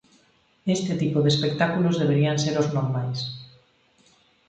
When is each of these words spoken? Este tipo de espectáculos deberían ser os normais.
Este 0.75 0.93
tipo 1.01 1.17
de 1.21 1.29
espectáculos 1.33 1.99
deberían 2.01 2.37
ser 2.43 2.55
os 2.63 2.71
normais. 2.75 3.19